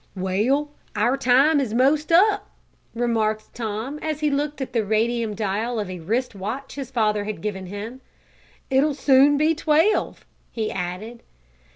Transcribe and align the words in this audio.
"Well, 0.15 0.71
our 0.95 1.15
time 1.15 1.59
is 1.59 1.75
'most 1.75 2.11
up," 2.11 2.49
remarked 2.95 3.53
Tom, 3.53 3.99
as 4.01 4.21
he 4.21 4.31
looked 4.31 4.59
at 4.59 4.73
the 4.73 4.83
radium 4.83 5.35
dial 5.35 5.79
of 5.79 5.91
a 5.91 5.99
wrist 5.99 6.33
watch 6.33 6.73
his 6.73 6.89
father 6.89 7.25
had 7.25 7.39
given 7.39 7.67
him. 7.67 8.01
"It'll 8.71 8.95
soon 8.95 9.37
be 9.37 9.53
twelve," 9.53 10.25
he 10.51 10.71
added. 10.71 11.21